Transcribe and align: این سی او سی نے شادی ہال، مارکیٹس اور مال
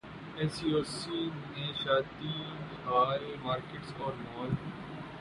این 0.37 0.49
سی 0.55 0.67
او 0.75 0.81
سی 0.95 1.19
نے 1.51 1.65
شادی 1.81 2.33
ہال، 2.85 3.23
مارکیٹس 3.43 3.89
اور 3.99 4.13
مال 4.33 4.49